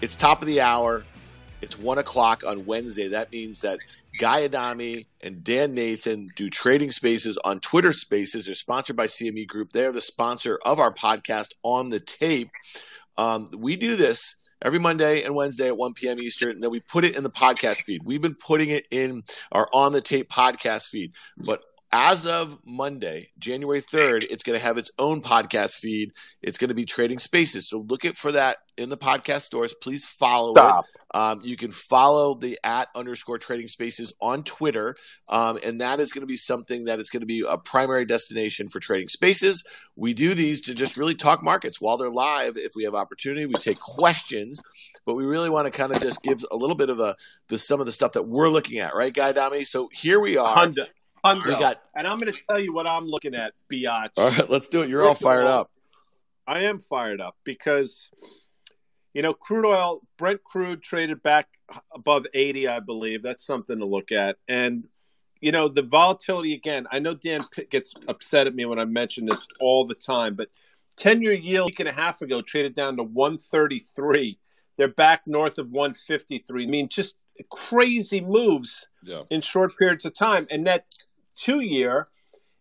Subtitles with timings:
[0.00, 1.04] It's top of the hour.
[1.60, 3.08] It's one o'clock on Wednesday.
[3.08, 3.80] That means that
[4.20, 8.46] Guy Adami and Dan Nathan do trading spaces on Twitter Spaces.
[8.46, 9.72] They're sponsored by CME Group.
[9.72, 12.50] They are the sponsor of our podcast on the tape.
[13.16, 16.20] Um, we do this every Monday and Wednesday at 1 p.m.
[16.20, 18.02] Eastern, and then we put it in the podcast feed.
[18.04, 23.30] We've been putting it in our on the tape podcast feed, but as of Monday,
[23.38, 26.10] January 3rd, it's going to have its own podcast feed.
[26.42, 27.68] It's going to be Trading Spaces.
[27.68, 29.74] So look it for that in the podcast stores.
[29.80, 30.84] Please follow Stop.
[30.84, 31.00] it.
[31.14, 34.96] Um, you can follow the at underscore Trading Spaces on Twitter.
[35.28, 38.04] Um, and that is going to be something that is going to be a primary
[38.04, 39.64] destination for Trading Spaces.
[39.96, 42.56] We do these to just really talk markets while they're live.
[42.56, 44.60] If we have opportunity, we take questions,
[45.06, 47.16] but we really want to kind of just give a little bit of a
[47.48, 49.64] the some of the stuff that we're looking at, right, Guy Adami?
[49.64, 50.70] So here we are.
[51.24, 54.10] We got, and I'm going to tell you what I'm looking at, Biatch.
[54.16, 54.90] All right, let's do it.
[54.90, 55.70] You're all fired up.
[56.46, 58.10] I am fired up because,
[59.12, 61.48] you know, crude oil, Brent crude traded back
[61.94, 63.22] above 80, I believe.
[63.22, 64.36] That's something to look at.
[64.48, 64.84] And,
[65.40, 68.86] you know, the volatility again, I know Dan Pitt gets upset at me when I
[68.86, 70.48] mention this all the time, but
[70.96, 74.38] 10 year yield a week and a half ago traded down to 133.
[74.76, 76.64] They're back north of 153.
[76.64, 77.16] I mean, just
[77.50, 79.22] crazy moves yeah.
[79.30, 80.46] in short periods of time.
[80.50, 80.86] And that
[81.38, 82.08] two year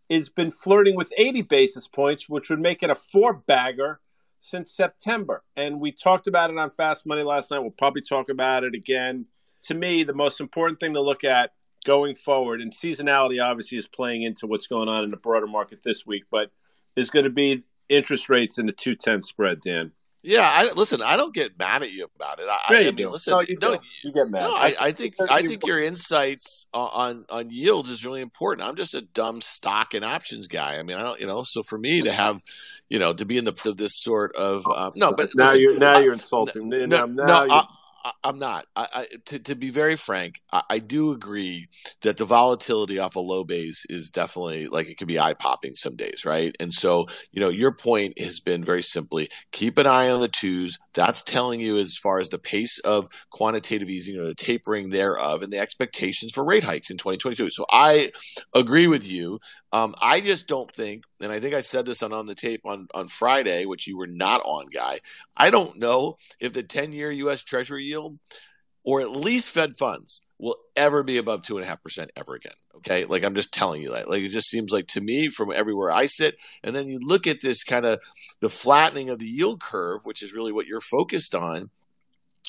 [0.09, 3.99] has been flirting with 80 basis points, which would make it a four bagger
[4.39, 5.43] since September.
[5.55, 7.59] And we talked about it on Fast Money last night.
[7.59, 9.25] We'll probably talk about it again.
[9.63, 11.51] To me, the most important thing to look at
[11.85, 15.79] going forward, and seasonality obviously is playing into what's going on in the broader market
[15.83, 16.51] this week, but
[16.95, 19.91] is going to be interest rates in the 210 spread, Dan.
[20.27, 21.01] Yeah, I, listen.
[21.01, 22.47] I don't get mad at you about it.
[22.49, 23.31] I, yeah, I mean, listen.
[23.31, 24.41] No, you, no, you get mad.
[24.41, 28.67] No, I, I think I think your insights on on yields is really important.
[28.67, 30.79] I'm just a dumb stock and options guy.
[30.79, 31.43] I mean, I don't, you know.
[31.45, 32.41] So for me to have,
[32.89, 35.61] you know, to be in the of this sort of um, no, but now listen,
[35.61, 36.67] you're now you're insulting.
[36.67, 37.63] No, now, no,
[38.07, 38.65] you're, I, am not.
[38.75, 41.67] I, I, to, to be very frank, I, I, do agree
[42.01, 45.75] that the volatility off a low base is definitely like it can be eye popping
[45.75, 46.55] some days, right?
[46.59, 50.27] And so, you know, your point has been very simply keep an eye on the
[50.27, 50.77] twos.
[50.93, 55.41] That's telling you as far as the pace of quantitative easing or the tapering thereof
[55.41, 57.49] and the expectations for rate hikes in 2022.
[57.51, 58.11] So I
[58.53, 59.39] agree with you.
[59.73, 62.61] Um, I just don't think, and I think I said this on on the tape
[62.65, 64.99] on on Friday, which you were not on, guy.
[65.35, 67.43] I don't know if the 10 year U.S.
[67.43, 68.17] Treasury yield
[68.87, 72.35] or at least Fed funds will ever be above two and a half percent ever
[72.35, 72.53] again.
[72.77, 73.03] Okay.
[73.03, 74.09] Like I'm just telling you that.
[74.09, 76.35] Like it just seems like to me from everywhere I sit.
[76.63, 77.99] And then you look at this kind of
[78.39, 81.69] the flattening of the yield curve, which is really what you're focused on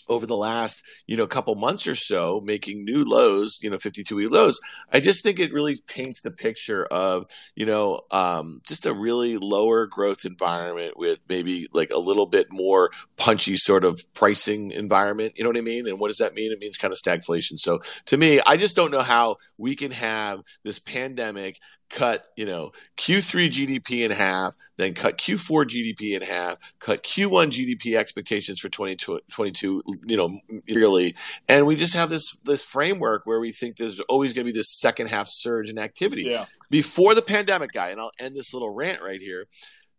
[0.09, 4.17] over the last you know couple months or so making new lows you know 52
[4.17, 4.59] week lows.
[4.93, 9.37] I just think it really paints the picture of you know um, just a really
[9.37, 15.35] lower growth environment with maybe like a little bit more punchy sort of pricing environment.
[15.37, 15.87] You know what i mean?
[15.87, 16.53] And what does that mean?
[16.53, 17.59] It means kind of stagflation.
[17.59, 21.59] So to me i just don't know how we can have this pandemic
[21.91, 27.51] cut, you know, Q3 GDP in half, then cut Q4 GDP in half, cut Q1
[27.51, 30.31] GDP expectations for 2022, you know,
[30.69, 31.15] really.
[31.49, 34.57] And we just have this this framework where we think there's always going to be
[34.57, 36.27] this second half surge in activity.
[36.29, 36.45] Yeah.
[36.71, 39.47] Before the pandemic, guy, and I'll end this little rant right here.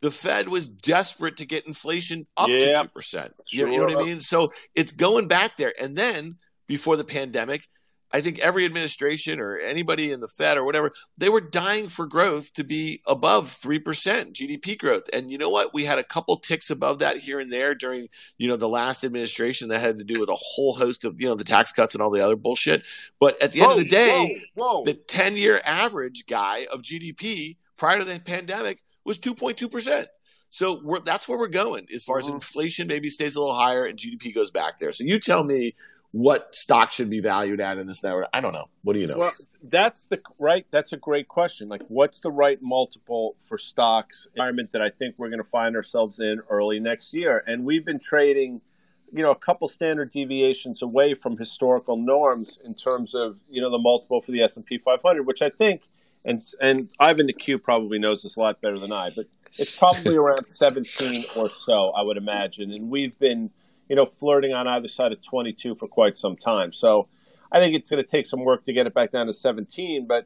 [0.02, 2.84] The Fed was desperate to get inflation up yeah.
[2.84, 3.32] to 2%.
[3.48, 3.68] Sure.
[3.68, 4.22] You know what I mean?
[4.22, 5.74] So it's going back there.
[5.82, 7.64] And then before the pandemic,
[8.12, 12.08] I think every administration or anybody in the Fed or whatever, they were dying for
[12.08, 15.04] growth to be above 3% GDP growth.
[15.14, 15.74] And you know what?
[15.74, 18.08] We had a couple ticks above that here and there during,
[18.38, 21.28] you know, the last administration that had to do with a whole host of, you
[21.28, 22.84] know, the tax cuts and all the other bullshit.
[23.20, 24.84] But at the end whoa, of the day, whoa, whoa.
[24.86, 30.06] the 10 year average guy of GDP prior to the pandemic was 2.2%.
[30.52, 32.36] So that's where we're going as far as mm-hmm.
[32.36, 34.92] inflation maybe stays a little higher and GDP goes back there.
[34.92, 35.76] So you tell me
[36.12, 38.28] what stock should be valued at in this network.
[38.34, 38.66] I don't know.
[38.84, 39.18] What do you know?
[39.18, 39.32] Well,
[39.64, 40.66] that's the right.
[40.72, 41.70] That's a great question.
[41.70, 45.76] Like, what's the right multiple for stocks environment that I think we're going to find
[45.76, 47.44] ourselves in early next year?
[47.46, 48.62] And we've been trading,
[49.12, 53.70] you know, a couple standard deviations away from historical norms in terms of you know
[53.70, 55.84] the multiple for the S and P 500, which I think
[56.26, 59.28] and and Ivan the Q probably knows this a lot better than I, but
[59.58, 62.72] it's probably around 17 or so, I would imagine.
[62.72, 63.52] And we've been,
[63.90, 66.72] you know, flirting on either side of 22 for quite some time.
[66.72, 67.10] So
[67.52, 70.08] I think it's going to take some work to get it back down to 17,
[70.08, 70.26] but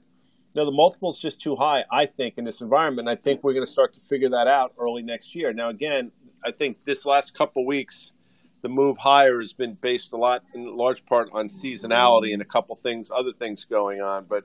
[0.53, 3.07] you know, the multiple is just too high, I think, in this environment.
[3.07, 5.51] I think we're going to start to figure that out early next year.
[5.51, 6.11] Now, again,
[6.45, 8.13] I think this last couple weeks,
[8.61, 12.45] the move higher has been based a lot, in large part, on seasonality and a
[12.45, 14.25] couple things, other things going on.
[14.25, 14.43] But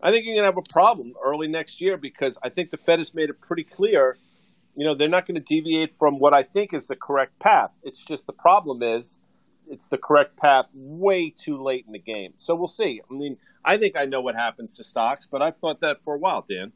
[0.00, 2.76] I think you're going to have a problem early next year because I think the
[2.76, 4.16] Fed has made it pretty clear.
[4.78, 7.72] You know, they're not going to deviate from what I think is the correct path.
[7.82, 9.18] It's just the problem is
[9.68, 12.34] it's the correct path way too late in the game.
[12.38, 13.00] So we'll see.
[13.10, 16.14] I mean, I think I know what happens to stocks, but I've thought that for
[16.14, 16.70] a while, Dan.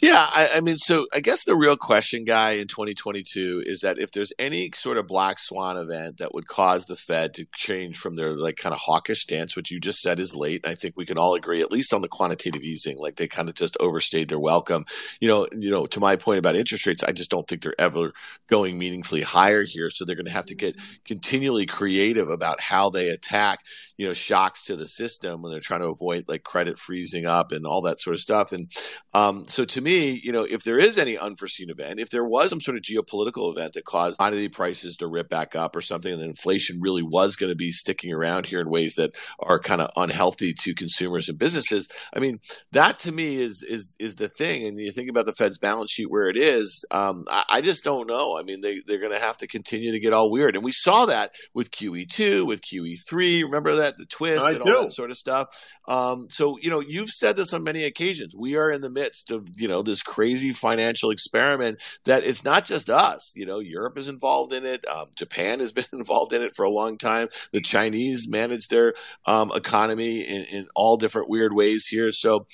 [0.00, 3.98] Yeah, I, I, mean, so I guess the real question, guy, in 2022 is that
[3.98, 7.98] if there's any sort of black swan event that would cause the Fed to change
[7.98, 10.94] from their like kind of hawkish stance, which you just said is late, I think
[10.96, 13.76] we can all agree, at least on the quantitative easing, like they kind of just
[13.78, 14.86] overstayed their welcome.
[15.20, 17.78] You know, you know, to my point about interest rates, I just don't think they're
[17.78, 18.12] ever
[18.48, 19.90] going meaningfully higher here.
[19.90, 23.60] So they're going to have to get continually creative about how they attack,
[23.98, 27.52] you know, shocks to the system when they're trying to avoid like credit freezing up
[27.52, 28.52] and all that sort of stuff.
[28.52, 28.72] And
[29.12, 32.50] um, so to me, you know, if there is any unforeseen event, if there was
[32.50, 36.12] some sort of geopolitical event that caused commodity prices to rip back up or something,
[36.12, 39.80] and inflation really was going to be sticking around here in ways that are kind
[39.80, 42.40] of unhealthy to consumers and businesses, I mean,
[42.72, 44.66] that to me is is is the thing.
[44.66, 47.84] And you think about the Fed's balance sheet where it is, um, I, I, just
[47.84, 48.36] don't know.
[48.38, 50.72] I mean, they they're going to have to continue to get all weird, and we
[50.72, 53.42] saw that with QE two, with QE three.
[53.42, 54.74] Remember that the twist I and do.
[54.74, 55.48] all that sort of stuff.
[55.88, 58.34] Um, so you know, you've said this on many occasions.
[58.36, 62.64] We are in the midst of you know this crazy financial experiment that it's not
[62.64, 63.32] just us.
[63.36, 64.86] You know, Europe is involved in it.
[64.88, 67.28] Um, Japan has been involved in it for a long time.
[67.52, 68.94] The Chinese manage their
[69.26, 72.12] um, economy in, in, all different weird ways here.
[72.12, 72.46] So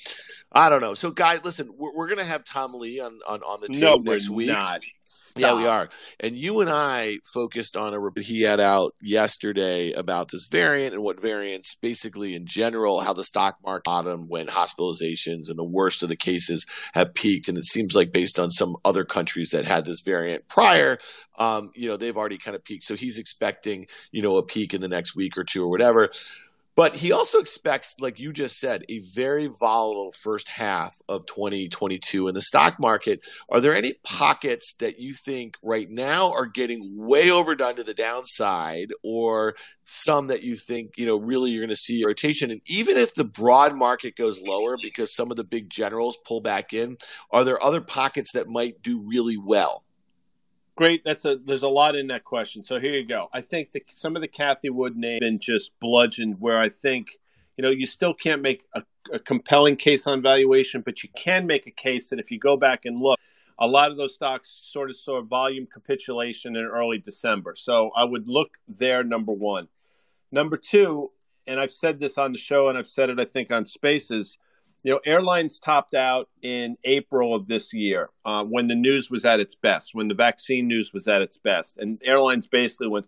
[0.53, 0.95] I don't know.
[0.95, 3.83] So, guys, listen, we're, we're going to have Tom Lee on on, on the tape
[3.83, 4.49] no, next week.
[4.49, 4.83] Not.
[5.37, 5.89] Yeah, we are.
[6.21, 10.95] And you and I focused on a report he had out yesterday about this variant
[10.95, 15.65] and what variants, basically in general, how the stock market bottom when hospitalizations and the
[15.65, 17.49] worst of the cases have peaked.
[17.49, 20.99] And it seems like based on some other countries that had this variant prior,
[21.39, 22.85] um, you know, they've already kind of peaked.
[22.85, 26.11] So he's expecting, you know, a peak in the next week or two or whatever.
[26.77, 32.29] But he also expects, like you just said, a very volatile first half of 2022
[32.29, 33.21] in the stock market.
[33.49, 37.95] Are there any pockets that you think right now are getting way overdone to the
[37.95, 42.51] downside, or some that you think, you know, really you're going to see rotation?
[42.51, 46.43] And even if the broad market goes lower because some of the big generals pull
[46.43, 46.99] back in,
[47.31, 49.86] are there other pockets that might do really well?
[50.77, 51.05] Great.
[51.05, 52.63] That's a there's a lot in that question.
[52.63, 53.31] So here you go.
[53.33, 56.39] I think some of the Cathie Wood name been just bludgeoned.
[56.39, 57.19] Where I think
[57.57, 61.47] you know you still can't make a, a compelling case on valuation, but you can
[61.47, 63.19] make a case that if you go back and look,
[63.59, 67.55] a lot of those stocks sort of saw volume capitulation in early December.
[67.57, 69.03] So I would look there.
[69.03, 69.69] Number one.
[70.31, 71.11] Number two,
[71.47, 74.37] and I've said this on the show, and I've said it I think on Spaces
[74.87, 79.25] you know, airlines topped out in April of this year uh, when the news was
[79.25, 83.07] at its best, when the vaccine news was at its best, and airlines basically went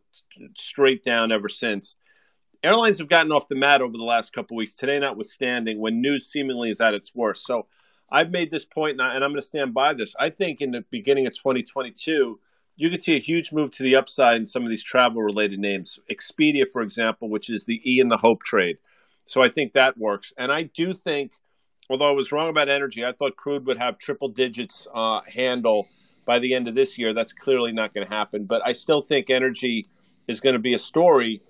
[0.57, 1.95] straight down ever since.
[2.65, 4.75] Airlines have gotten off the mat over the last couple weeks.
[4.75, 7.47] Today, notwithstanding, when news seemingly is at its worst.
[7.47, 7.69] So,
[8.11, 10.17] I've made this point, and, I, and I'm going to stand by this.
[10.19, 12.41] I think in the beginning of 2022,
[12.75, 16.01] you could see a huge move to the upside in some of these travel-related names.
[16.11, 18.79] Expedia, for example, which is the E in the Hope trade.
[19.29, 21.35] So I think that works, and I do think
[21.89, 25.87] although I was wrong about energy, I thought crude would have triple digits uh, handle
[26.27, 27.15] by the end of this year.
[27.15, 28.45] That's clearly not going to happen.
[28.45, 29.87] But I still think energy
[30.27, 31.41] is going to be a story,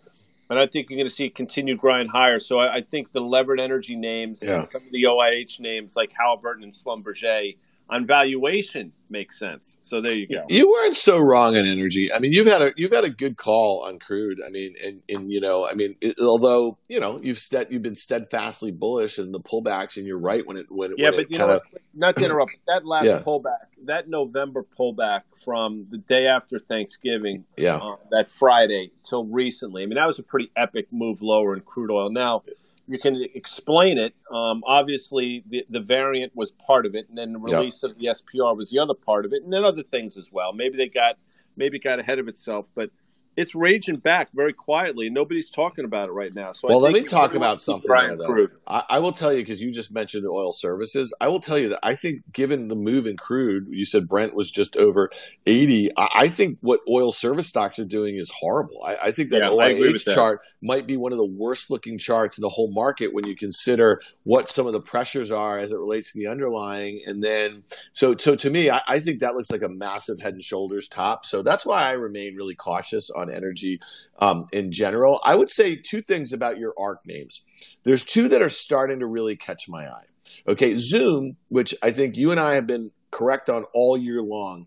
[0.49, 2.40] and I think you're going to see continued grind higher.
[2.40, 4.61] So I, I think the levered energy names yeah.
[4.61, 7.57] and some of the OIH names like Halliburton and Schlumberger–
[7.90, 9.78] on valuation makes sense.
[9.80, 10.45] So there you go.
[10.49, 12.12] You weren't so wrong on energy.
[12.12, 14.40] I mean, you've had a you've had a good call on crude.
[14.47, 17.83] I mean, and and you know, I mean, it, although you know you've stead, you've
[17.83, 21.30] been steadfastly bullish in the pullbacks, and you're right when it when yeah, when but
[21.30, 21.54] you kinda...
[21.54, 23.21] know, not to interrupt that last yeah.
[23.21, 29.83] pullback, that November pullback from the day after Thanksgiving, yeah, uh, that Friday till recently.
[29.83, 32.11] I mean, that was a pretty epic move lower in crude oil.
[32.11, 32.42] Now
[32.88, 34.14] you can explain it.
[34.33, 37.92] Um, obviously, the, the variant was part of it, and then the release yep.
[37.92, 40.52] of the SPR was the other part of it, and then other things as well.
[40.54, 41.18] Maybe they got
[41.57, 42.90] maybe got ahead of itself, but
[43.38, 45.11] it's raging back very quietly.
[45.11, 46.50] Nobody's talking about it right now.
[46.50, 47.88] So well, let me talk about something.
[47.88, 48.49] There, though.
[48.66, 51.14] I, I, will tell you because you just mentioned oil services.
[51.21, 54.35] I will tell you that I think, given the move in crude, you said Brent
[54.35, 55.09] was just over
[55.47, 55.88] eighty.
[55.97, 58.83] I, I think what oil service stocks are doing is horrible.
[58.85, 62.38] I, I think that yeah, OIH chart might be one of the worst looking charts
[62.38, 65.78] in the whole market when you consider what some of the pressures are as it
[65.78, 67.00] relates to the underlying.
[67.07, 70.42] And then, so so to me, I think that looks like a massive head and
[70.42, 71.25] shoulders top.
[71.25, 73.80] So that's why I remain really cautious on energy
[74.18, 75.20] um, in general.
[75.25, 77.42] I would say two things about your ARK names.
[77.85, 80.06] There's two that are starting to really catch my eye.
[80.47, 84.66] Okay, Zoom, which I think you and I have been correct on all year long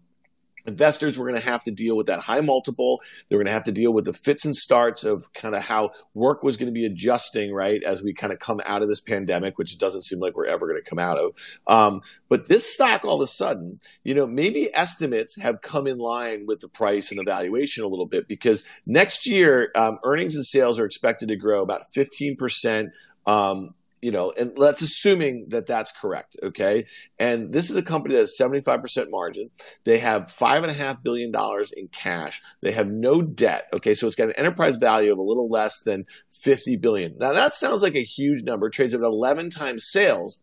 [0.66, 3.02] investors were going to have to deal with that high multiple.
[3.28, 5.64] They were going to have to deal with the fits and starts of kind of
[5.64, 8.88] how work was going to be adjusting, right, as we kind of come out of
[8.88, 11.32] this pandemic, which doesn't seem like we're ever going to come out of.
[11.68, 15.98] Um, but this stock, all of a sudden, you know, maybe estimates have come in
[15.98, 20.36] line with the price and the valuation a little bit because next year, um, earnings
[20.36, 22.92] and sales are expected to grow about 15%.
[23.26, 26.36] Um, you know, and that's assuming that that's correct.
[26.42, 26.86] Okay.
[27.20, 29.52] And this is a company that has 75% margin.
[29.84, 32.42] They have five and a half billion dollars in cash.
[32.62, 33.68] They have no debt.
[33.74, 33.94] Okay.
[33.94, 37.18] So it's got an enterprise value of a little less than 50 billion.
[37.18, 40.42] Now that sounds like a huge number, trades at 11 times sales.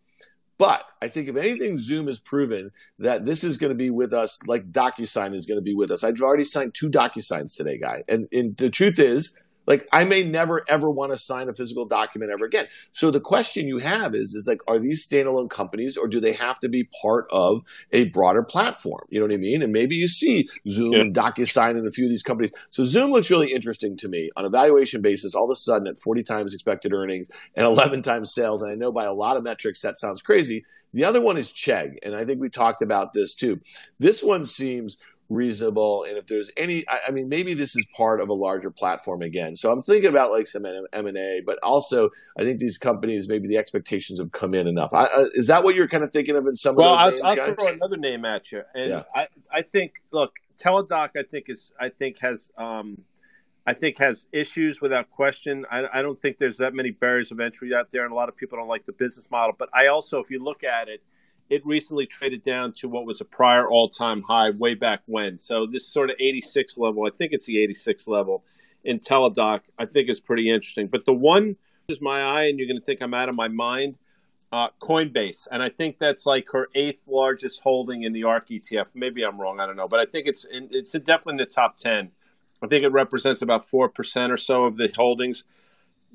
[0.58, 4.12] But I think if anything, Zoom has proven that this is going to be with
[4.12, 6.02] us like DocuSign is going to be with us.
[6.02, 8.02] I've already signed two DocuSigns today, guy.
[8.08, 9.36] And, and the truth is,
[9.68, 12.66] like I may never ever want to sign a physical document ever again.
[12.92, 16.32] So the question you have is is like are these standalone companies or do they
[16.32, 17.60] have to be part of
[17.92, 19.02] a broader platform?
[19.10, 19.62] You know what I mean?
[19.62, 21.00] And maybe you see Zoom yeah.
[21.02, 22.52] and DocuSign and a few of these companies.
[22.70, 25.34] So Zoom looks really interesting to me on a valuation basis.
[25.34, 28.74] All of a sudden at 40 times expected earnings and 11 times sales, and I
[28.74, 30.64] know by a lot of metrics that sounds crazy.
[30.94, 33.60] The other one is Chegg, and I think we talked about this too.
[33.98, 34.96] This one seems
[35.28, 38.70] reasonable and if there's any I, I, mean maybe this is part of a larger
[38.70, 42.08] platform again so i'm thinking about like some m&a but also
[42.38, 45.64] i think these companies maybe the expectations have come in enough I, uh, is that
[45.64, 47.98] what you're kind of thinking of in some well, of those I'll, I'll throw another
[47.98, 49.02] name at you and yeah.
[49.14, 53.04] I, I think look teladoc i think is i think has um
[53.66, 55.66] I think has issues without question.
[55.70, 58.30] I, I don't think there's that many barriers of entry out there, and a lot
[58.30, 59.54] of people don't like the business model.
[59.58, 61.02] But I also, if you look at it,
[61.50, 65.38] it recently traded down to what was a prior all-time high way back when.
[65.38, 68.44] So this sort of 86 level, I think it's the 86 level
[68.84, 70.88] in Teladoc, I think is pretty interesting.
[70.88, 71.56] But the one
[71.88, 73.96] is my eye, and you're going to think I'm out of my mind.
[74.50, 78.86] Uh, Coinbase, and I think that's like her eighth largest holding in the ARK ETF.
[78.94, 81.46] Maybe I'm wrong, I don't know, but I think it's in, it's definitely in the
[81.46, 82.10] top ten.
[82.62, 85.44] I think it represents about four percent or so of the holdings.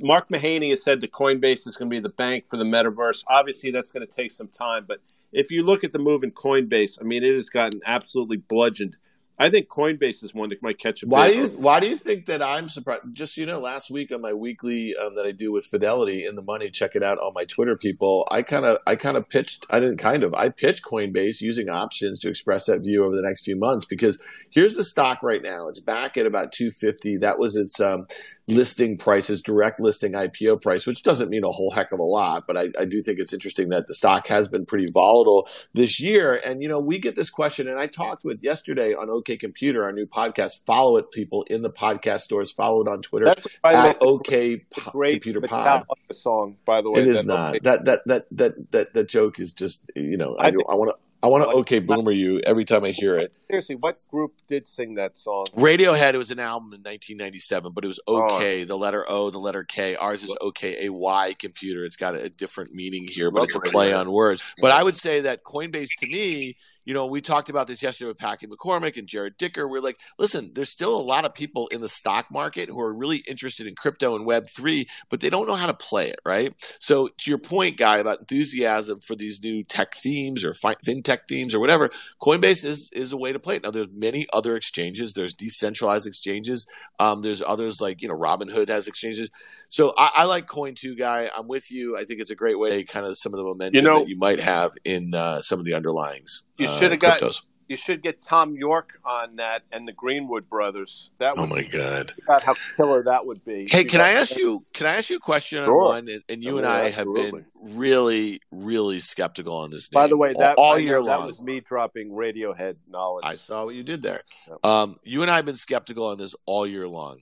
[0.02, 3.24] Mark Mahaney has said that Coinbase is going to be the bank for the metaverse.
[3.28, 5.00] Obviously, that's going to take some time, but
[5.34, 8.96] if you look at the move in Coinbase, I mean, it has gotten absolutely bludgeoned.
[9.40, 11.08] I think Coinbase is one that might catch a.
[11.08, 13.02] Why do you Why do you think that I'm surprised?
[13.14, 16.36] Just you know, last week on my weekly um, that I do with Fidelity in
[16.36, 18.28] the Money, check it out on my Twitter, people.
[18.30, 19.66] I kind of I kind of pitched.
[19.72, 20.36] I didn't kind of.
[20.36, 24.22] I pitched Coinbase using options to express that view over the next few months because
[24.52, 25.68] here's the stock right now.
[25.68, 27.18] It's back at about 250.
[27.18, 28.06] That was its um,
[28.48, 32.46] listing prices, direct listing IPO price, which doesn't mean a whole heck of a lot,
[32.46, 36.02] but I, I, do think it's interesting that the stock has been pretty volatile this
[36.02, 36.42] year.
[36.46, 39.84] And, you know, we get this question, and I talked with yesterday on OK Computer,
[39.84, 40.66] our new podcast.
[40.66, 42.52] Follow it, people, in the podcast stores.
[42.52, 45.86] Follow it on Twitter That's at OK Computer Pod.
[46.10, 47.02] the song, by the way.
[47.02, 47.56] It is not.
[47.64, 50.96] That, that, that, that, that, that joke is just, you know, I, I, I want
[50.96, 51.02] to.
[51.24, 53.34] I want to okay boomer you every time I hear it.
[53.50, 55.46] Seriously, what group did sing that song?
[55.56, 56.14] Radiohead.
[56.14, 58.24] It was an album in 1997, but it was oh.
[58.24, 58.62] OK.
[58.62, 58.66] Oh.
[58.66, 59.96] The letter O, the letter K.
[59.96, 61.86] Ours is OK A Y computer.
[61.86, 64.44] It's got a, a different meaning here, but it's a play on words.
[64.60, 68.10] But I would say that Coinbase to me you know, we talked about this yesterday
[68.10, 69.68] with Packy McCormick and Jared Dicker.
[69.68, 72.94] We're like, listen, there's still a lot of people in the stock market who are
[72.94, 76.54] really interested in crypto and Web3, but they don't know how to play it, right?
[76.80, 81.54] So, to your point, Guy, about enthusiasm for these new tech themes or fintech themes
[81.54, 81.90] or whatever,
[82.22, 83.64] Coinbase is, is a way to play it.
[83.64, 85.14] Now, there's many other exchanges.
[85.14, 86.68] There's decentralized exchanges.
[87.00, 89.30] Um, there's others like, you know, Robinhood has exchanges.
[89.70, 91.30] So, I, I like Coin too, Guy.
[91.36, 91.98] I'm with you.
[91.98, 94.10] I think it's a great way, kind of some of the momentum you know, that
[94.10, 96.42] you might have in uh, some of the underlyings.
[96.58, 97.20] You should have got.
[97.20, 97.42] Cryptos.
[97.70, 101.12] You should get Thom Yorke on that and the Greenwood brothers.
[101.20, 102.14] That oh my god!
[102.24, 103.66] About how killer that would be.
[103.70, 104.66] Hey, can I ask you?
[104.74, 105.82] Can I ask you a question sure.
[105.82, 106.22] on one?
[106.28, 107.24] And, you and I absolutely.
[107.24, 107.46] have been
[107.78, 109.88] really, really skeptical on this.
[109.88, 113.24] By the way, that all, all year long, that was me dropping Radiohead knowledge.
[113.26, 114.22] I saw what you did there.
[114.50, 114.66] Yep.
[114.66, 117.22] Um, you and I have been skeptical on this all year long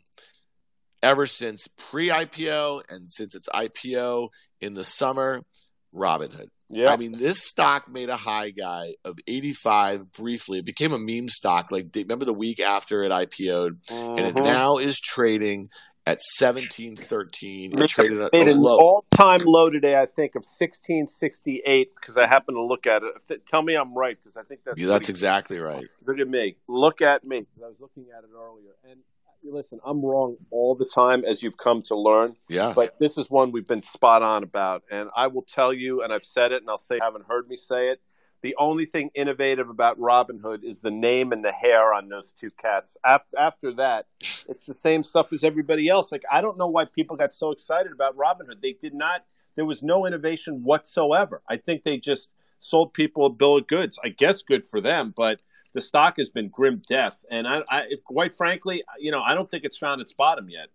[1.03, 5.43] ever since pre-IPO and since its IPO in the summer.
[5.93, 6.47] Robinhood.
[6.73, 6.91] Yeah.
[6.91, 10.59] I mean, this stock made a high guy of 85 briefly.
[10.59, 11.71] It became a meme stock.
[11.71, 13.83] Like, remember the week after it IPO'd?
[13.85, 14.17] Mm-hmm.
[14.17, 14.43] And it mm-hmm.
[14.43, 15.69] now is trading
[16.05, 17.79] at 1713.
[17.79, 22.63] It traded at an all-time low today, I think, of 1668 because I happen to
[22.63, 23.45] look at it.
[23.45, 25.85] Tell me I'm right because I think that's yeah, that's exactly right.
[26.05, 26.57] Look at me.
[26.67, 27.45] Look at me.
[27.63, 29.01] I was looking at it earlier, and
[29.43, 32.35] listen, I'm wrong all the time, as you've come to learn.
[32.49, 32.73] Yeah.
[32.75, 36.13] But this is one we've been spot on about, and I will tell you, and
[36.13, 38.01] I've said it, and I'll say, you haven't heard me say it.
[38.41, 42.49] The only thing innovative about Robinhood is the name and the hair on those two
[42.49, 42.97] cats.
[43.05, 46.11] After, after that, it's the same stuff as everybody else.
[46.11, 48.61] Like I don't know why people got so excited about Robinhood.
[48.61, 49.25] They did not.
[49.55, 51.43] There was no innovation whatsoever.
[51.47, 52.29] I think they just
[52.59, 53.99] sold people a bill of goods.
[54.03, 55.39] I guess good for them, but
[55.73, 59.49] the stock has been grim death, and I, I, quite frankly, you know, I don't
[59.49, 60.67] think it's found its bottom yet.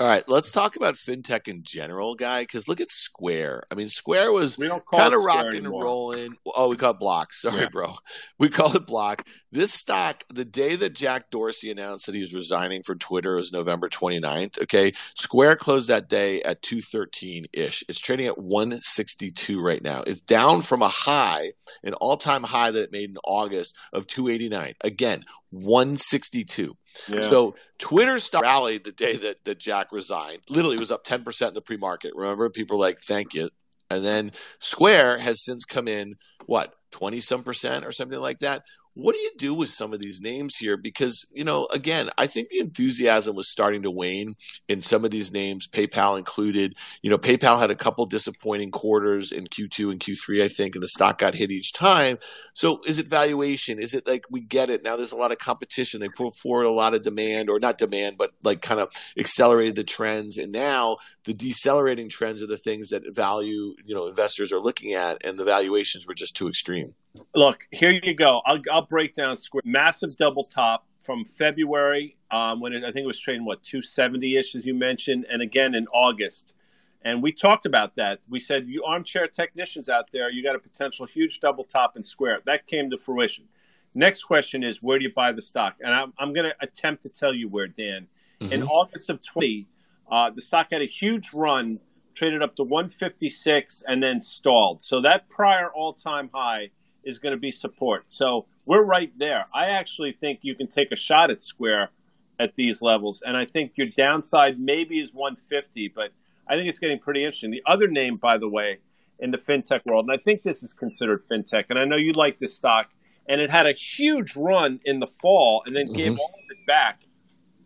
[0.00, 2.40] All right, let's talk about fintech in general, guy.
[2.40, 3.64] Because look at Square.
[3.70, 6.36] I mean, Square was kind of rocking and rolling.
[6.46, 7.32] Oh, we call it Block.
[7.34, 7.68] Sorry, yeah.
[7.70, 7.94] bro.
[8.38, 9.26] We call it Block.
[9.52, 13.52] This stock, the day that Jack Dorsey announced that he was resigning from Twitter was
[13.52, 14.62] November 29th.
[14.62, 17.82] Okay, Square closed that day at 213 ish.
[17.88, 20.04] It's trading at 162 right now.
[20.06, 21.50] It's down from a high,
[21.82, 24.74] an all time high that it made in August of 289.
[24.84, 26.76] Again, 162.
[27.08, 27.20] Yeah.
[27.22, 30.42] So Twitter stock rallied the day that, that Jack resigned.
[30.48, 32.12] Literally, was up 10% in the pre market.
[32.14, 33.50] Remember, people were like, thank you.
[33.90, 34.30] And then
[34.60, 36.14] Square has since come in,
[36.46, 38.62] what, 20 some percent or something like that
[39.00, 40.76] what do you do with some of these names here?
[40.76, 44.36] Because, you know, again, I think the enthusiasm was starting to wane
[44.68, 46.74] in some of these names, PayPal included.
[47.02, 50.82] You know, PayPal had a couple disappointing quarters in Q2 and Q3, I think, and
[50.82, 52.18] the stock got hit each time.
[52.54, 53.78] So is it valuation?
[53.78, 54.82] Is it like we get it?
[54.82, 56.00] Now there's a lot of competition.
[56.00, 59.76] They put forward a lot of demand, or not demand, but like kind of accelerated
[59.76, 60.36] the trends.
[60.36, 64.94] And now the decelerating trends are the things that value, you know, investors are looking
[64.94, 66.94] at, and the valuations were just too extreme.
[67.34, 68.40] Look, here you go.
[68.46, 69.62] I'll, I'll break down Square.
[69.64, 74.36] Massive double top from February um, when it, I think it was trading what 270
[74.36, 76.54] ish as you mentioned, and again in August.
[77.02, 78.20] And we talked about that.
[78.28, 82.04] We said, you armchair technicians out there, you got a potential huge double top in
[82.04, 82.40] Square.
[82.44, 83.46] That came to fruition.
[83.94, 85.76] Next question is, where do you buy the stock?
[85.80, 88.06] And I'm, I'm going to attempt to tell you where, Dan.
[88.40, 88.52] Mm-hmm.
[88.52, 89.66] In August of 20,
[90.10, 91.80] uh, the stock had a huge run,
[92.14, 94.84] traded up to 156, and then stalled.
[94.84, 96.70] So that prior all time high
[97.04, 98.04] is going to be support.
[98.08, 99.42] So we're right there.
[99.54, 101.90] I actually think you can take a shot at Square
[102.38, 106.10] at these levels, and I think your downside maybe is 150, but
[106.48, 107.50] I think it's getting pretty interesting.
[107.50, 108.78] The other name, by the way,
[109.18, 112.12] in the fintech world, and I think this is considered fintech, and I know you
[112.12, 112.88] like this stock,
[113.28, 115.96] and it had a huge run in the fall and then mm-hmm.
[115.96, 117.02] gave all of it back,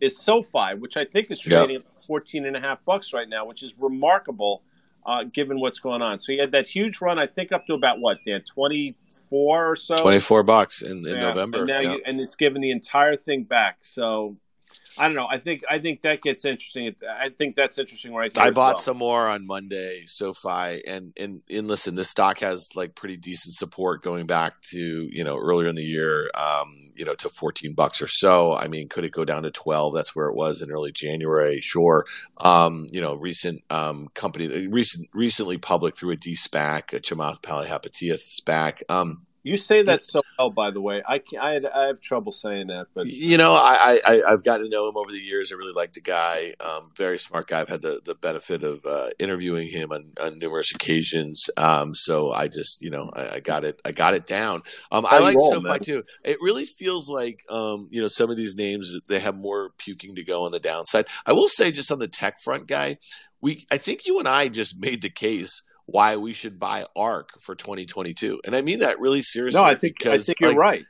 [0.01, 1.87] is SoFi, which I think is trading yep.
[1.97, 4.62] at 14 and a half bucks right now, which is remarkable
[5.07, 6.18] uh, given what's going on.
[6.18, 8.94] So you had that huge run, I think up to about what, Dan, 20,
[9.35, 10.01] four or so.
[10.01, 11.20] Twenty four bucks in, in yeah.
[11.20, 11.59] November.
[11.59, 11.92] And now yeah.
[11.94, 13.79] you, and it's given the entire thing back.
[13.81, 14.37] So
[14.98, 15.26] I don't know.
[15.28, 16.94] I think I think that gets interesting.
[17.09, 18.44] I think that's interesting right there.
[18.44, 18.78] I bought well.
[18.78, 23.54] some more on Monday, SoFi, and and and listen, this stock has like pretty decent
[23.54, 27.74] support going back to you know earlier in the year, um, you know, to fourteen
[27.74, 28.54] bucks or so.
[28.54, 29.94] I mean, could it go down to twelve?
[29.94, 31.61] That's where it was in early January.
[31.61, 32.04] Sure.
[32.38, 37.40] Um, you know, recent um, company, recent recently public through a D SPAC, a Chamath
[37.40, 38.83] Palihapitiya SPAC.
[38.88, 41.02] Um, you say that so well, by the way.
[41.07, 44.64] I can, I, I have trouble saying that, but you know, I, I I've gotten
[44.64, 45.52] to know him over the years.
[45.52, 46.54] I really like the guy.
[46.61, 47.61] Um, very smart guy.
[47.61, 51.50] I've had the, the benefit of uh, interviewing him on, on numerous occasions.
[51.59, 54.62] Um, so I just you know I, I, got it I got it down.
[54.90, 55.80] Um, I like roll, SoFi man.
[55.80, 56.02] too.
[56.24, 60.14] It really feels like um, you know some of these names they have more puking
[60.14, 61.04] to go on the downside.
[61.26, 62.96] I will say just on the tech front, guy.
[63.42, 67.40] We I think you and I just made the case why we should buy ARK
[67.40, 68.40] for 2022.
[68.44, 69.61] And I mean that really seriously.
[69.61, 70.85] No, I think because, I think you're like, right.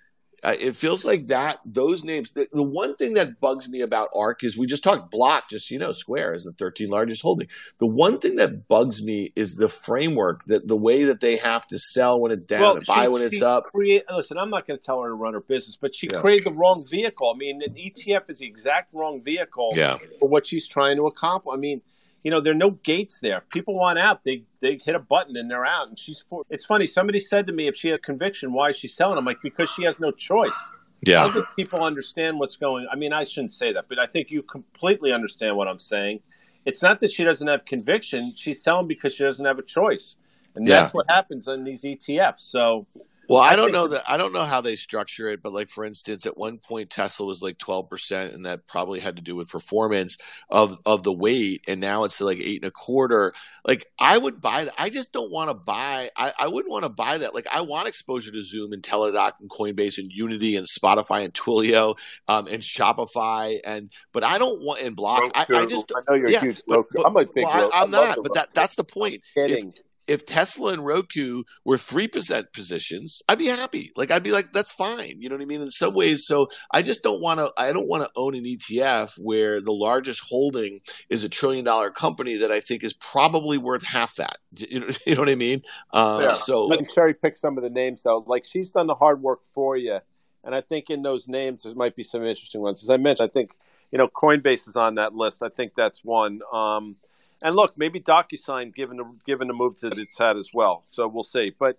[0.61, 2.30] it feels like that those names.
[2.30, 5.70] The, the, one thing that bugs me about ARK is we just talked Block, just
[5.70, 7.48] you know, Square is the 13 largest holding.
[7.80, 11.66] The one thing that bugs me is the framework that the way that they have
[11.68, 13.64] to sell when it's down well, and buy she, when it's up.
[13.64, 16.20] Create, listen, I'm not going to tell her to run her business, but she yeah.
[16.20, 17.33] created the wrong vehicle.
[17.35, 19.98] I mean, an ETF is the exact wrong vehicle yeah.
[20.20, 21.52] for what she's trying to accomplish.
[21.52, 21.83] I mean
[22.24, 23.37] you know, there are no gates there.
[23.37, 25.88] If people want out, they they hit a button and they're out.
[25.88, 26.42] And she's for.
[26.48, 26.87] It's funny.
[26.87, 29.18] Somebody said to me, if she had conviction, why is she selling?
[29.18, 30.56] I'm like, because she has no choice.
[31.02, 31.28] Yeah.
[31.28, 32.87] How people understand what's going?
[32.90, 36.20] I mean, I shouldn't say that, but I think you completely understand what I'm saying.
[36.64, 40.16] It's not that she doesn't have conviction; she's selling because she doesn't have a choice,
[40.54, 42.40] and that's what happens on these ETFs.
[42.40, 42.87] So,
[43.28, 45.68] Well, I, I don't know that I don't know how they structure it, but like
[45.68, 49.22] for instance, at one point Tesla was like twelve percent, and that probably had to
[49.22, 50.18] do with performance
[50.50, 53.32] of of the weight, and now it's like eight and a quarter.
[53.64, 54.74] Like I would buy that.
[54.76, 56.10] I just don't want to buy.
[56.16, 57.34] I, I wouldn't want to buy that.
[57.34, 61.32] Like I want exposure to Zoom and Teladoc and Coinbase and Unity and Spotify and
[61.32, 65.22] Twilio um, and Shopify and but I don't want in block.
[65.34, 66.60] I, I, just I know you're yeah, huge.
[66.66, 67.44] But, but, I'm a big.
[67.44, 69.22] Well, I, am not, but that that's the point.
[69.34, 69.68] Kidding.
[69.68, 69.74] If,
[70.06, 73.90] if Tesla and Roku were three percent positions, I'd be happy.
[73.96, 75.20] Like I'd be like, that's fine.
[75.20, 75.60] You know what I mean?
[75.60, 77.52] In some ways, so I just don't want to.
[77.56, 81.90] I don't want to own an ETF where the largest holding is a trillion dollar
[81.90, 84.38] company that I think is probably worth half that.
[84.64, 85.62] You know, you know what I mean?
[85.92, 86.34] Uh, yeah.
[86.34, 88.24] So let me cherry pick some of the names though.
[88.26, 89.98] Like she's done the hard work for you,
[90.44, 92.82] and I think in those names there might be some interesting ones.
[92.82, 93.50] As I mentioned, I think
[93.90, 95.42] you know Coinbase is on that list.
[95.42, 96.40] I think that's one.
[96.52, 96.96] Um,
[97.42, 100.84] and look, maybe DocuSign given the given the move that it's had as well.
[100.86, 101.52] So we'll see.
[101.58, 101.78] But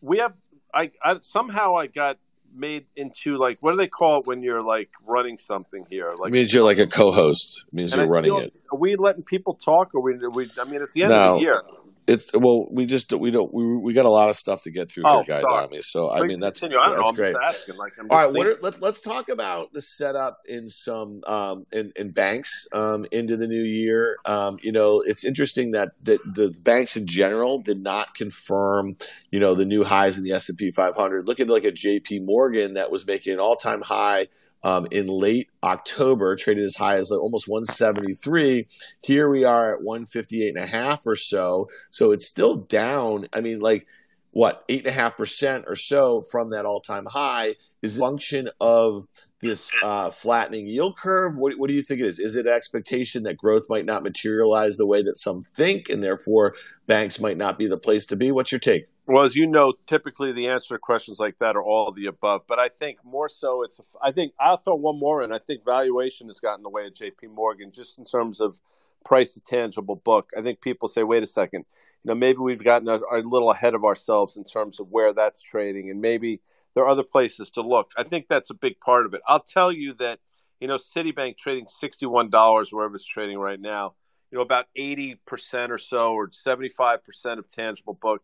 [0.00, 0.34] we have
[0.74, 2.18] I, I somehow I got
[2.54, 6.14] made into like what do they call it when you're like running something here?
[6.18, 7.64] Like it means you're like a co-host.
[7.68, 8.56] It means you're I running it.
[8.72, 10.16] Are we letting people talk, or we?
[10.28, 11.34] we I mean, it's the end no.
[11.34, 11.62] of the year
[12.06, 14.90] it's well, we just we don't we we got a lot of stuff to get
[14.90, 15.82] through oh, here, guy Adami.
[15.82, 16.78] So I mean that's continue.
[16.80, 17.36] I don't that's know, great.
[17.36, 21.66] Asking, like, All right, what are, let's let's talk about the setup in some um,
[21.72, 24.18] in, in banks um, into the new year.
[24.24, 28.96] Um, you know, it's interesting that that the banks in general did not confirm
[29.32, 31.26] you know the new highs in the S and P 500.
[31.26, 32.20] Look at like a J.P.
[32.20, 34.28] Morgan that was making an all time high
[34.66, 38.66] um, in late October, traded as high as almost 173.
[39.00, 41.68] Here we are at 158 and a half or so.
[41.92, 43.28] So it's still down.
[43.32, 43.86] I mean, like
[44.32, 48.00] what, eight and a half percent or so from that all time high is a
[48.00, 49.06] function of
[49.40, 51.36] this uh, flattening yield curve?
[51.36, 52.18] What, what, do you think it is?
[52.18, 56.56] Is it expectation that growth might not materialize the way that some think, and therefore
[56.88, 58.32] banks might not be the place to be?
[58.32, 58.86] What's your take?
[59.06, 62.06] Well, as you know, typically the answer to questions like that are all of the
[62.06, 62.42] above.
[62.48, 63.80] But I think more so, it's.
[64.02, 65.32] I think I'll throw one more in.
[65.32, 67.28] I think valuation has gotten in the way of J.P.
[67.28, 68.58] Morgan just in terms of
[69.04, 70.30] price to tangible book.
[70.36, 71.66] I think people say, wait a second,
[72.04, 75.12] you know, maybe we've gotten a, a little ahead of ourselves in terms of where
[75.12, 76.40] that's trading, and maybe
[76.74, 77.90] there are other places to look.
[77.96, 79.20] I think that's a big part of it.
[79.28, 80.20] I'll tell you that,
[80.60, 83.94] you know, Citibank trading sixty one dollars wherever it's trading right now.
[84.32, 88.22] You know, about eighty percent or so, or seventy five percent of tangible book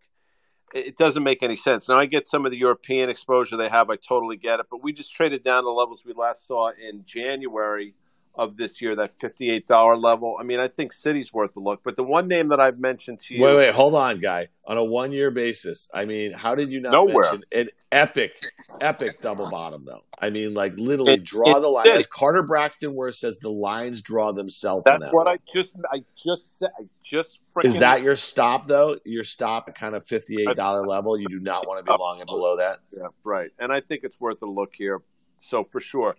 [0.74, 1.88] it doesn't make any sense.
[1.88, 3.90] Now I get some of the European exposure they have.
[3.90, 7.04] I totally get it, but we just traded down the levels we last saw in
[7.04, 7.94] January
[8.34, 10.36] of this year, that fifty-eight dollar level.
[10.38, 11.80] I mean, I think Citi's worth a look.
[11.84, 14.48] But the one name that I've mentioned to you, wait, wait, hold on, guy.
[14.64, 17.24] On a one-year basis, I mean, how did you not nowhere.
[17.24, 18.32] mention an epic,
[18.80, 20.04] epic double bottom though?
[20.20, 21.88] I mean, like literally it, draw it the line.
[21.88, 24.84] As Carter Braxton Worth says, the lines draw themselves.
[24.84, 26.70] That's what I just, I just said.
[26.78, 28.96] I just is that your stop though?
[29.04, 31.18] Your stop at kind of fifty-eight dollar level.
[31.18, 32.78] You do not want to be long and below that.
[32.96, 33.50] Yeah, right.
[33.58, 35.02] And I think it's worth a look here
[35.42, 36.16] so for sure.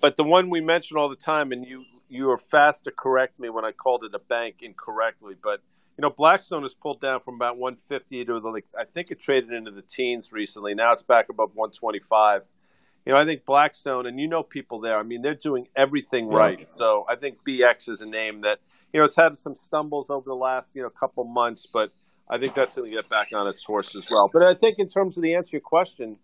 [0.00, 3.38] But the one we mention all the time, and you you are fast to correct
[3.38, 5.60] me when I called it a bank incorrectly, but
[5.96, 9.20] you know Blackstone has pulled down from about 150 to the, like I think it
[9.20, 10.74] traded into the teens recently.
[10.74, 12.42] Now it's back above 125.
[13.06, 14.98] You know, I think Blackstone, and you know people there.
[14.98, 16.70] I mean, they're doing everything right.
[16.70, 18.58] So I think BX is a name that
[18.92, 21.90] you know it's had some stumbles over the last you know couple months, but
[22.28, 24.30] I think that's going to get back on its horse as well.
[24.32, 26.18] But I think in terms of the answer to your question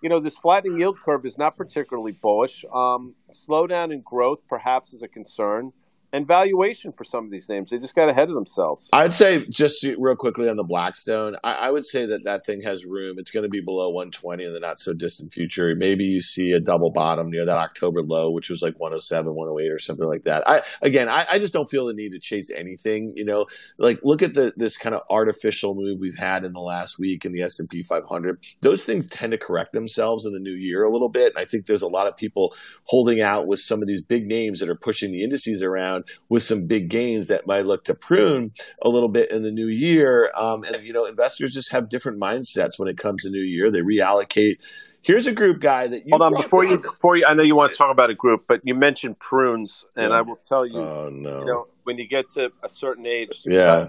[0.00, 2.64] you know, this flattening yield curve is not particularly bullish.
[2.72, 5.72] Um, slowdown in growth perhaps is a concern
[6.12, 7.70] and valuation for some of these names.
[7.70, 8.88] They just got ahead of themselves.
[8.92, 12.62] I'd say just real quickly on the Blackstone, I, I, would say that that thing
[12.62, 13.18] has room.
[13.18, 15.74] It's going to be below 120 in the not so distant future.
[15.76, 19.70] Maybe you see a double bottom near that October low, which was like 107, 108
[19.70, 20.42] or something like that.
[20.46, 23.12] I again, I, I just don't feel the need to chase anything.
[23.16, 23.46] You know,
[23.78, 27.24] like look at the this kind of artificial move we've had in the last week
[27.24, 28.38] in the S and P 500.
[28.60, 31.34] Those things tend to correct themselves in the new year a little bit.
[31.34, 34.26] And I think there's a lot of people holding out with some of these big
[34.26, 37.94] names that are pushing the indices around with some big gains that might look to
[37.94, 40.30] prune a little bit in the new year.
[40.34, 43.70] Um, and, you know, investors just have different mindsets when it comes to new year.
[43.70, 44.64] They reallocate.
[45.02, 47.24] Here's a group guy that you hold on before you before you.
[47.26, 50.18] I know you want to talk about a group, but you mentioned prunes, and yeah.
[50.18, 51.40] I will tell you, oh, no.
[51.40, 53.88] you know, when you get to a certain age, yeah,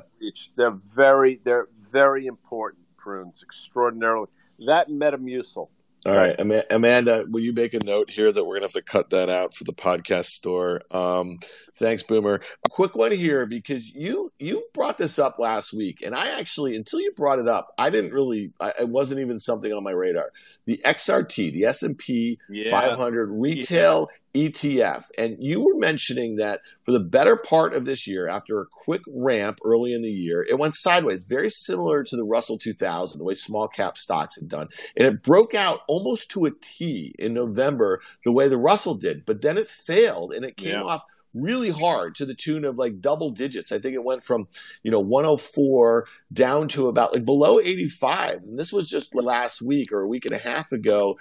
[0.56, 4.28] they're very they're very important prunes, extraordinarily.
[4.66, 5.68] That Metamucil,
[6.04, 6.36] all right,
[6.72, 9.54] Amanda, will you make a note here that we're gonna have to cut that out
[9.54, 10.82] for the podcast store?
[10.90, 11.38] Um,
[11.76, 12.42] thanks, Boomer.
[12.66, 16.76] A quick one here because you you brought this up last week, and I actually
[16.76, 19.92] until you brought it up, I didn't really, I, it wasn't even something on my
[19.92, 20.32] radar.
[20.66, 22.40] The XRT, the S and P
[22.72, 25.06] 500 retail ETF.
[25.18, 29.02] And you were mentioning that for the better part of this year, after a quick
[29.08, 33.26] ramp early in the year, it went sideways, very similar to the Russell 2000, the
[33.26, 34.70] way small cap stocks had done.
[34.96, 39.26] And it broke out almost to a T in November, the way the Russell did.
[39.26, 40.84] But then it failed and it came yeah.
[40.84, 43.72] off really hard to the tune of like double digits.
[43.72, 44.48] I think it went from,
[44.84, 48.44] you know, 104 down to about like below 85.
[48.44, 51.18] And this was just last week or a week and a half ago.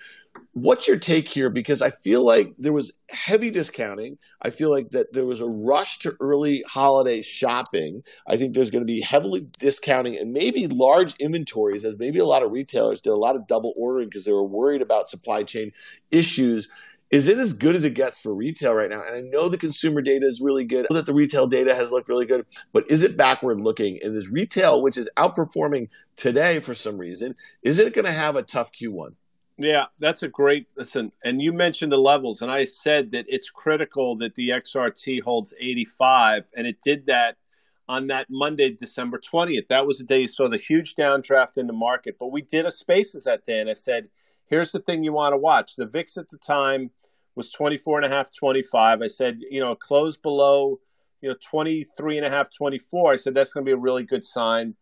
[0.52, 1.50] What's your take here?
[1.50, 4.18] Because I feel like there was heavy discounting.
[4.42, 8.02] I feel like that there was a rush to early holiday shopping.
[8.28, 12.24] I think there's going to be heavily discounting and maybe large inventories, as maybe a
[12.24, 15.42] lot of retailers did a lot of double ordering because they were worried about supply
[15.42, 15.72] chain
[16.10, 16.68] issues
[17.10, 19.02] is it as good as it gets for retail right now?
[19.06, 22.08] And I know the consumer data is really good, that the retail data has looked
[22.08, 23.98] really good, but is it backward looking?
[24.02, 28.36] And is retail, which is outperforming today for some reason, is it going to have
[28.36, 29.16] a tough Q1?
[29.58, 31.12] Yeah, that's a great listen.
[31.22, 35.52] And you mentioned the levels, and I said that it's critical that the XRT holds
[35.60, 37.36] 85, and it did that
[37.86, 39.68] on that Monday, December 20th.
[39.68, 42.16] That was the day you saw the huge downdraft in the market.
[42.18, 44.08] But we did a spaces that day, and I said,
[44.46, 45.76] here's the thing you want to watch.
[45.76, 46.90] The VIX at the time
[47.40, 49.00] was 24 and a half, 25.
[49.00, 50.78] I said, you know, close below,
[51.22, 53.14] you know, 23 and a half, 24.
[53.14, 54.74] I said, that's going to be a really good sign.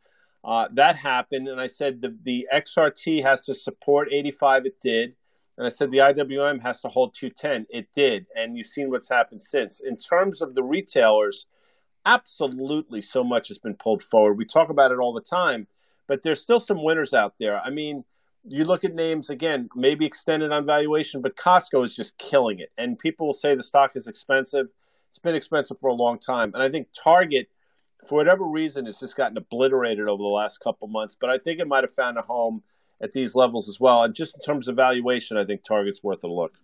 [0.43, 1.47] Uh, that happened.
[1.47, 4.67] And I said, the, the XRT has to support 85.
[4.67, 5.15] It did.
[5.57, 7.67] And I said, the IWM has to hold 210.
[7.71, 8.27] It did.
[8.35, 9.79] And you've seen what's happened since.
[9.79, 11.47] In terms of the retailers,
[12.05, 14.35] absolutely so much has been pulled forward.
[14.35, 15.69] We talk about it all the time,
[16.09, 17.61] but there's still some winners out there.
[17.61, 18.05] I mean,
[18.45, 22.71] you look at names again, maybe extended on valuation, but Costco is just killing it.
[22.79, 24.69] And people will say the stock is expensive.
[25.11, 26.53] It's been expensive for a long time.
[26.55, 27.49] And I think Target,
[28.07, 31.17] for whatever reason, has just gotten obliterated over the last couple months.
[31.19, 32.63] But I think it might have found a home
[33.01, 34.03] at these levels as well.
[34.03, 36.55] And just in terms of valuation, I think Target's worth a look.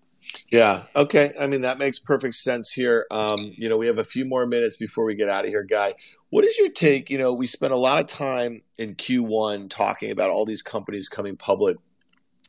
[0.51, 0.85] Yeah.
[0.95, 1.33] Okay.
[1.39, 3.07] I mean, that makes perfect sense here.
[3.11, 5.63] Um, you know, we have a few more minutes before we get out of here,
[5.63, 5.95] Guy.
[6.31, 7.11] What is your take?
[7.11, 11.09] You know, we spent a lot of time in Q1 talking about all these companies
[11.09, 11.77] coming public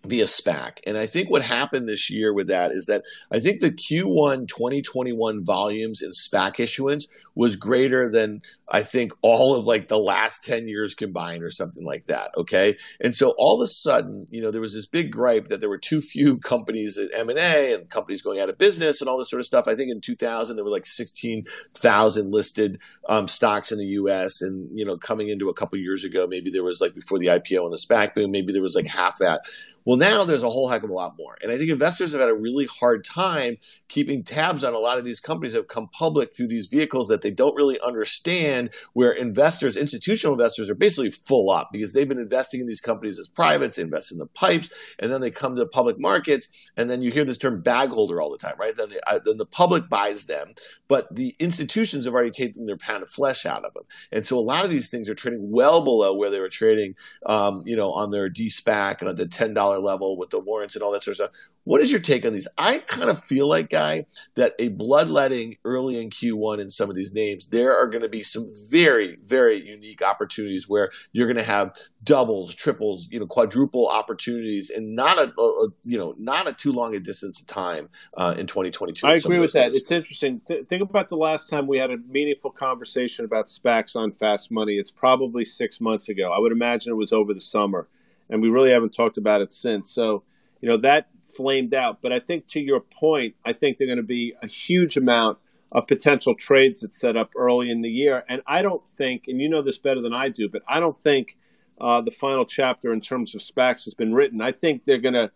[0.05, 0.79] via SPAC.
[0.85, 4.47] And I think what happened this year with that is that I think the Q1
[4.47, 10.43] 2021 volumes in SPAC issuance was greater than I think all of like the last
[10.45, 12.31] 10 years combined or something like that.
[12.37, 12.77] Okay.
[13.01, 15.69] And so all of a sudden, you know, there was this big gripe that there
[15.69, 19.29] were too few companies at M&A and companies going out of business and all this
[19.29, 19.67] sort of stuff.
[19.67, 24.41] I think in 2000, there were like 16,000 listed um, stocks in the U.S.
[24.41, 27.27] And, you know, coming into a couple years ago, maybe there was like before the
[27.27, 29.41] IPO and the SPAC boom, maybe there was like half that.
[29.85, 31.37] Well, now there's a whole heck of a lot more.
[31.41, 34.97] And I think investors have had a really hard time keeping tabs on a lot
[34.97, 38.71] of these companies that have come public through these vehicles that they don't really understand,
[38.93, 43.19] where investors, institutional investors, are basically full up because they've been investing in these companies
[43.19, 46.49] as privates, they invest in the pipes, and then they come to the public markets.
[46.75, 48.75] And then you hear this term bag holder all the time, right?
[48.75, 50.53] Then, uh, then the public buys them,
[50.87, 53.83] but the institutions have already taken their pound of flesh out of them.
[54.11, 56.95] And so a lot of these things are trading well below where they were trading,
[57.25, 60.83] um, you know, on their D-SPAC and at the $10 level with the warrants and
[60.83, 61.31] all that sort of stuff.
[61.63, 62.47] What is your take on these?
[62.57, 66.95] I kind of feel like, guy, that a bloodletting early in Q1 in some of
[66.95, 71.43] these names, there are going to be some very, very unique opportunities where you're going
[71.43, 76.47] to have doubles, triples, you know, quadruple opportunities, and not a, a you know, not
[76.47, 79.05] a too long a distance of time uh, in 2022.
[79.07, 79.73] I agree with that.
[79.73, 80.41] It's interesting.
[80.47, 84.51] Th- think about the last time we had a meaningful conversation about SPACs on Fast
[84.51, 84.75] Money.
[84.75, 86.31] It's probably six months ago.
[86.31, 87.87] I would imagine it was over the summer,
[88.29, 89.91] and we really haven't talked about it since.
[89.91, 90.23] So,
[90.61, 92.01] you know, that flamed out.
[92.01, 95.37] But I think to your point, I think they're going to be a huge amount
[95.71, 98.23] of potential trades that set up early in the year.
[98.29, 100.97] And I don't think, and you know this better than I do, but I don't
[100.97, 101.37] think
[101.79, 104.41] uh, the final chapter in terms of SPACs has been written.
[104.41, 105.31] I think they're going to,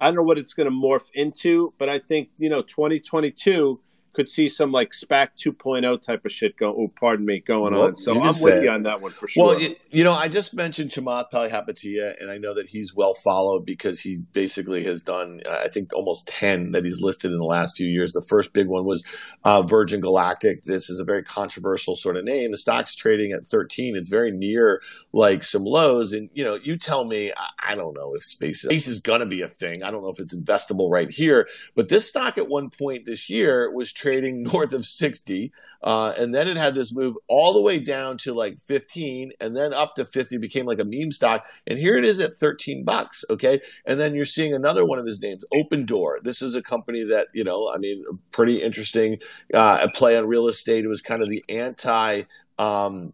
[0.00, 3.80] I don't know what it's going to morph into, but I think, you know, 2022
[4.12, 6.74] could see some like SPAC 2.0 type of shit go.
[6.76, 7.96] Oh, pardon me, going well, on.
[7.96, 9.44] So I'm with you on that one for sure.
[9.44, 13.14] Well, it, you know, I just mentioned Chamath Palihapitiya, and I know that he's well
[13.14, 17.44] followed because he basically has done, I think, almost ten that he's listed in the
[17.44, 18.12] last few years.
[18.12, 19.04] The first big one was
[19.44, 20.62] uh, Virgin Galactic.
[20.64, 22.50] This is a very controversial sort of name.
[22.50, 23.96] The stock's trading at 13.
[23.96, 27.32] It's very near like some lows, and you know, you tell me.
[27.36, 29.82] I, I don't know if space space is going to be a thing.
[29.82, 33.30] I don't know if it's investable right here, but this stock at one point this
[33.30, 35.52] year was trading north of 60.
[35.82, 39.56] Uh, and then it had this move all the way down to like 15 and
[39.56, 41.46] then up to 50 became like a meme stock.
[41.66, 43.24] And here it is at 13 bucks.
[43.30, 43.60] Okay.
[43.86, 46.22] And then you're seeing another one of his names, Opendoor.
[46.22, 49.18] This is a company that, you know, I mean, pretty interesting
[49.54, 50.84] uh, play on real estate.
[50.84, 52.22] It was kind of the anti,
[52.58, 53.12] um,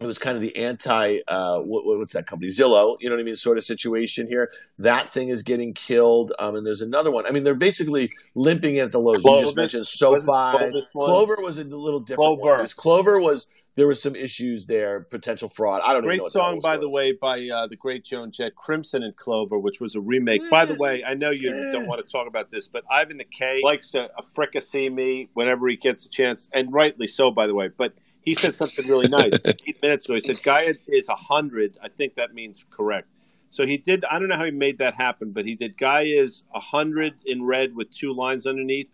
[0.00, 2.50] it was kind of the anti uh, what, what's that company?
[2.50, 4.50] Zillow you know what I mean sort of situation here.
[4.78, 7.26] That thing is getting killed um, and there's another one.
[7.26, 9.22] I mean they're basically limping in at the lows.
[9.22, 10.72] Clover, you just mentioned SoFi.
[10.92, 12.58] Clover was a little different Clover.
[12.58, 12.68] One.
[12.68, 15.82] Clover was there was some issues there potential fraud.
[15.84, 18.54] I don't great know Great song by the way by uh, the great Joan Jett
[18.54, 20.48] Crimson and Clover which was a remake.
[20.48, 23.24] By the way I know you don't want to talk about this but Ivan the
[23.24, 27.54] K likes to fricassee me whenever he gets a chance and rightly so by the
[27.54, 27.94] way but
[28.28, 30.14] he said something really nice eight minutes ago.
[30.14, 31.78] He said Gaia is a hundred.
[31.82, 33.08] I think that means correct.
[33.48, 34.04] So he did.
[34.04, 35.78] I don't know how he made that happen, but he did.
[35.78, 38.88] Gaia is a hundred in red with two lines underneath.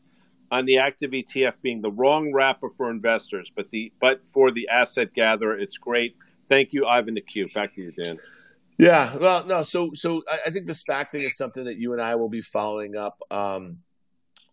[0.52, 4.68] On the active ETF being the wrong wrapper for investors, but the but for the
[4.68, 6.16] asset gatherer, it's great.
[6.48, 7.48] Thank you, Ivan the Q.
[7.52, 8.20] Back to you, Dan.
[8.78, 9.62] Yeah, well, no.
[9.64, 12.40] So, so I think the SPAC thing is something that you and I will be
[12.40, 13.18] following up.
[13.30, 13.78] Um,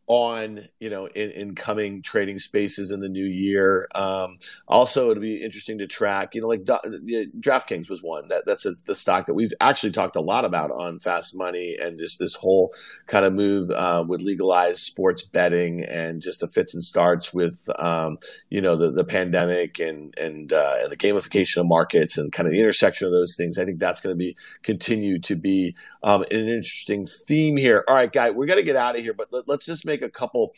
[0.07, 3.87] on you know in, in coming trading spaces in the new year.
[3.95, 4.37] Um,
[4.67, 6.35] also, it'll be interesting to track.
[6.35, 10.15] You know, like DraftKings was one that that's a, the stock that we've actually talked
[10.15, 12.73] a lot about on Fast Money and just this whole
[13.07, 17.69] kind of move uh, with legalized sports betting and just the fits and starts with
[17.79, 18.17] um,
[18.49, 22.47] you know the the pandemic and and, uh, and the gamification of markets and kind
[22.47, 23.57] of the intersection of those things.
[23.57, 27.83] I think that's going to be continue to be um, an interesting theme here.
[27.87, 30.09] All right, guy, we're gonna get out of here, but let, let's just make a
[30.09, 30.53] couple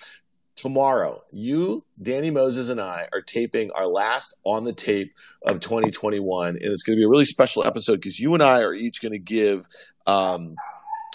[0.56, 1.24] tomorrow.
[1.32, 5.14] You, Danny Moses, and I are taping our last on the tape
[5.48, 8.62] of 2021, and it's going to be a really special episode because you and I
[8.62, 9.66] are each going to give.
[10.06, 10.56] Um,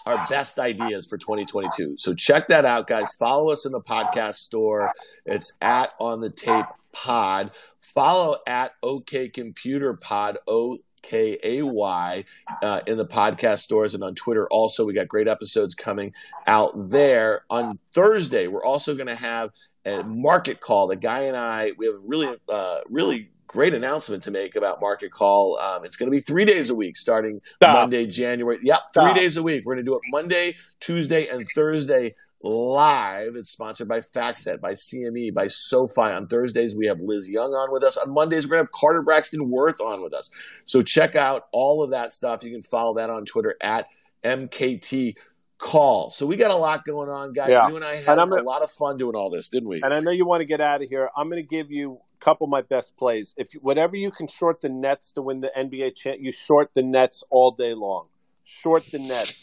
[0.07, 1.97] our best ideas for 2022.
[1.99, 3.13] So check that out, guys.
[3.19, 4.91] Follow us in the podcast store.
[5.27, 7.51] It's at on the tape pod.
[7.83, 10.39] Follow at OK Computer Pod.
[10.47, 12.25] O K A Y
[12.63, 14.47] uh, in the podcast stores and on Twitter.
[14.51, 16.13] Also, we got great episodes coming
[16.47, 17.45] out there.
[17.51, 19.51] On Thursday, we're also going to have
[19.85, 20.89] a market call.
[20.89, 24.79] The guy and I, we have a really, uh, really great announcement to make about
[24.81, 25.59] market call.
[25.59, 27.75] Um, it's going to be three days a week starting Stop.
[27.75, 28.59] Monday, January.
[28.63, 29.17] Yep, three Stop.
[29.17, 29.65] days a week.
[29.65, 33.35] We're going to do it Monday, Tuesday, and Thursday live.
[33.35, 36.03] It's sponsored by FactSet, by CME, by SoFi.
[36.03, 37.96] On Thursdays, we have Liz Young on with us.
[37.96, 40.31] On Mondays, we're going to have Carter Braxton Worth on with us.
[40.64, 42.44] So check out all of that stuff.
[42.44, 43.87] You can follow that on Twitter at
[44.22, 45.16] MKT
[45.59, 46.11] Call.
[46.11, 47.51] So we got a lot going on, guys.
[47.51, 47.68] Yeah.
[47.68, 49.83] You and I had and a lot of fun doing all this, didn't we?
[49.83, 51.11] And I know you want to get out of here.
[51.16, 53.35] I'm going to give you a couple of my best plays.
[53.37, 56.83] If whatever you can short the Nets to win the NBA champ, you short the
[56.85, 58.07] Nets all day long
[58.49, 59.35] short the net.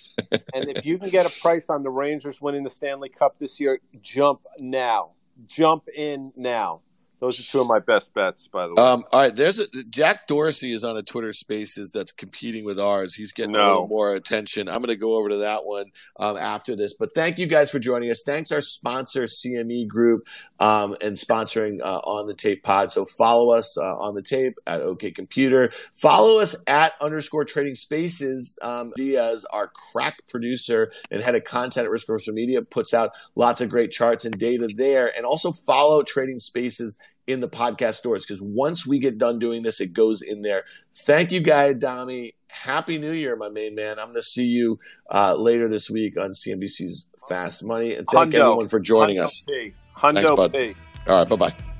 [0.54, 3.60] and if you can get a price on the Rangers winning the Stanley Cup this
[3.60, 5.12] year, jump now.
[5.46, 6.82] Jump in now.
[7.20, 8.84] Those are two of my best bets, by the way.
[8.84, 12.80] Um, all right, there's a, Jack Dorsey is on a Twitter Spaces that's competing with
[12.80, 13.16] ours.
[13.16, 13.60] He's getting no.
[13.60, 14.68] a little more attention.
[14.68, 15.86] I'm going to go over to that one
[16.20, 16.94] um, after this.
[16.94, 18.24] But thank you guys for joining us.
[18.26, 20.28] Thanks our sponsor CME Group
[20.60, 22.92] um, and sponsoring uh, on the Tape Pod.
[22.92, 25.72] So follow us uh, on the tape at OK Computer.
[25.94, 28.56] Follow us at underscore Trading Spaces.
[28.62, 33.62] Um, Diaz, our crack producer and head of content at Risk Media, puts out lots
[33.62, 35.12] of great charts and data there.
[35.16, 36.98] And also follow Trading Spaces
[37.28, 40.64] in the podcast stores because once we get done doing this, it goes in there.
[40.96, 42.36] Thank you, Guy Adami.
[42.48, 44.00] Happy New Year, my main man.
[44.00, 44.80] I'm going to see you
[45.12, 47.96] uh, later this week on CNBC's Fast Money.
[47.96, 48.40] And thank Hundo.
[48.40, 49.44] everyone for joining Hundo us.
[49.48, 49.74] P.
[49.98, 50.54] Hundo Thanks, bud.
[50.54, 50.76] P.
[51.08, 51.75] All right, bye bye.